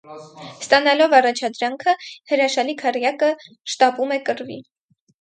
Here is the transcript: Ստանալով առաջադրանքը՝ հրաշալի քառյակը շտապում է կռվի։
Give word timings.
Ստանալով 0.63 1.13
առաջադրանքը՝ 1.17 1.95
հրաշալի 2.33 2.77
քառյակը 2.83 3.33
շտապում 3.47 4.21
է 4.21 4.23
կռվի։ 4.29 4.63